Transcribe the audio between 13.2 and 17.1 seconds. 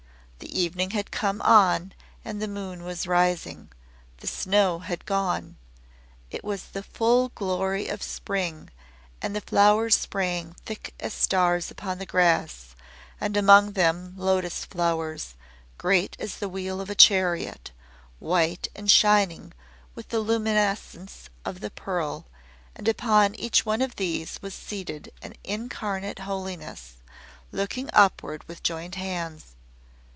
among them lotos flowers, great as the wheel of a